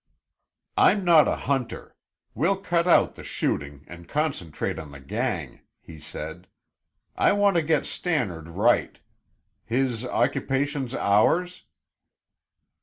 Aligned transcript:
"I'm 0.77 1.05
not 1.05 1.27
a 1.27 1.35
hunter. 1.35 1.95
We'll 2.33 2.57
cut 2.59 2.87
out 2.87 3.13
the 3.13 3.23
shooting 3.23 3.85
and 3.87 4.09
concentrate 4.09 4.79
on 4.79 4.89
the 4.89 4.99
gang," 4.99 5.61
he 5.79 5.99
said. 5.99 6.47
"I 7.15 7.33
want 7.33 7.55
to 7.57 7.61
get 7.61 7.85
Stannard 7.85 8.47
right. 8.47 8.97
His 9.63 10.03
occupation's 10.03 10.95
ours?" 10.95 11.65